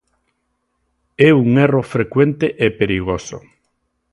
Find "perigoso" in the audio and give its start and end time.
2.79-3.37